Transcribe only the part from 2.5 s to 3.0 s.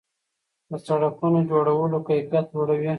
لوړ وي.